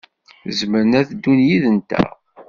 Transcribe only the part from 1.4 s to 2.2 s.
yid-nteɣ.